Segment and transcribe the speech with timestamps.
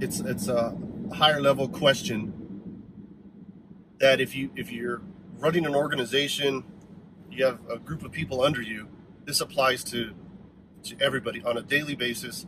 [0.00, 0.76] it's it's a
[1.14, 2.32] higher level question
[3.98, 5.02] that if you if you're
[5.38, 6.64] running an organization,
[7.30, 8.88] you have a group of people under you.
[9.24, 10.14] This applies to
[10.84, 12.46] to everybody on a daily basis.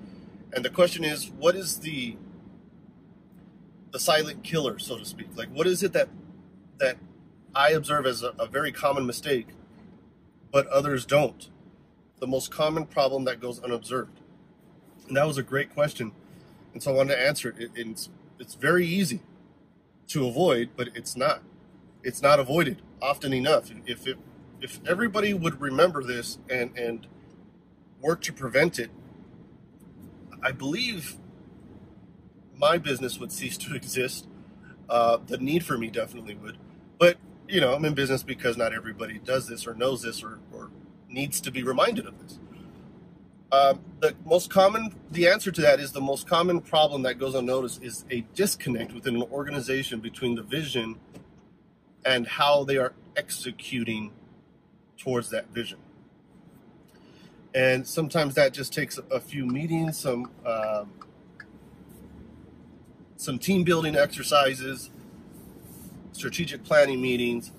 [0.52, 2.16] And the question is, what is the
[3.92, 5.28] the silent killer, so to speak?
[5.36, 6.08] Like, what is it that
[6.78, 6.96] that
[7.54, 9.48] I observe as a, a very common mistake,
[10.52, 11.48] but others don't?
[12.20, 14.20] The most common problem that goes unobserved.
[15.08, 16.12] And that was a great question,
[16.72, 17.56] and so I wanted to answer it.
[17.58, 19.20] it it's it's very easy
[20.08, 21.42] to avoid, but it's not.
[22.02, 23.70] It's not avoided often enough.
[23.86, 24.18] If it,
[24.60, 27.06] if everybody would remember this and and
[28.00, 28.90] work to prevent it,
[30.42, 31.16] I believe
[32.56, 34.26] my business would cease to exist.
[34.88, 36.58] Uh, the need for me definitely would.
[36.98, 40.38] But you know, I'm in business because not everybody does this or knows this or,
[40.52, 40.70] or
[41.08, 42.38] needs to be reminded of this.
[43.52, 47.34] Uh, the most common, the answer to that is the most common problem that goes
[47.34, 50.96] unnoticed is a disconnect within an organization between the vision
[52.04, 54.12] and how they are executing
[54.96, 55.78] towards that vision.
[57.54, 60.92] And sometimes that just takes a few meetings, some um,
[63.16, 64.90] some team building exercises,
[66.12, 67.50] strategic planning meetings.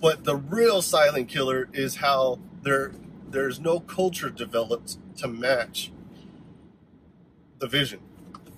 [0.00, 2.92] But the real silent killer is how there
[3.30, 5.92] there's no culture developed to match
[7.58, 8.00] the vision.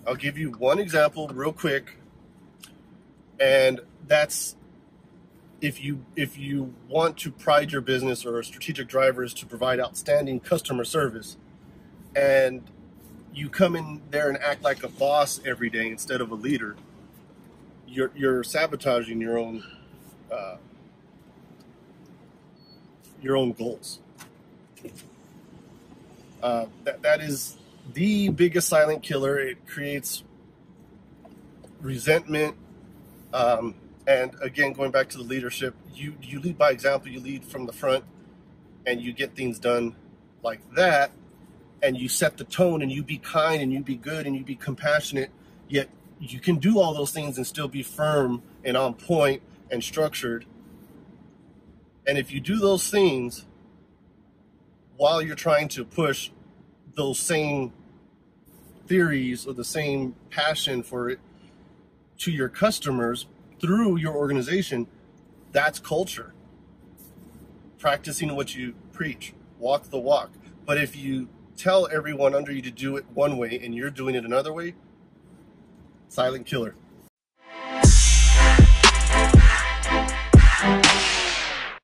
[0.06, 1.96] I'll give you one example real quick,
[3.38, 4.56] and that's
[5.60, 10.38] if you if you want to pride your business or strategic drivers to provide outstanding
[10.40, 11.36] customer service
[12.14, 12.62] and
[13.34, 16.76] you come in there and act like a boss every day instead of a leader
[17.88, 19.64] you're you're sabotaging your own
[20.30, 20.56] uh,
[23.20, 23.98] your own goals
[26.42, 27.56] uh, that, that is
[27.94, 30.22] the biggest silent killer it creates
[31.80, 32.56] resentment
[33.32, 33.74] um,
[34.06, 37.10] and again, going back to the leadership, you you lead by example.
[37.10, 38.04] You lead from the front,
[38.86, 39.94] and you get things done
[40.42, 41.10] like that.
[41.82, 44.42] And you set the tone, and you be kind, and you be good, and you
[44.42, 45.30] be compassionate.
[45.68, 49.84] Yet you can do all those things and still be firm and on point and
[49.84, 50.46] structured.
[52.06, 53.44] And if you do those things
[54.98, 56.30] while you're trying to push
[56.94, 57.72] those same
[58.86, 61.20] theories or the same passion for it
[62.18, 63.26] to your customers,
[63.60, 64.88] through your organization,
[65.52, 66.34] that's culture.
[67.78, 70.30] Practicing what you preach, walk the walk.
[70.66, 74.16] But if you tell everyone under you to do it one way and you're doing
[74.16, 74.74] it another way,
[76.08, 76.74] silent killer.